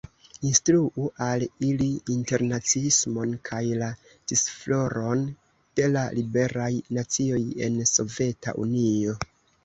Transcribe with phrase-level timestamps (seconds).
[0.49, 3.89] Instruu al ili internaciismon kaj la
[4.31, 5.21] disfloron
[5.81, 9.15] de la liberaj nacioj en Soveta Unio.